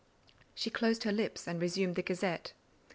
[0.55, 2.53] She closed her lips and resumed the Gazette.